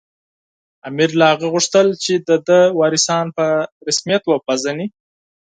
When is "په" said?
3.37-3.45